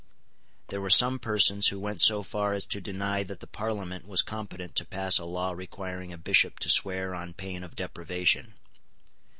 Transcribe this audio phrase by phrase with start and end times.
[0.69, 4.23] There were some persons who went so far as to deny that the Parliament was
[4.23, 8.55] competent to pass a law requiring a Bishop to swear on pain of deprivation.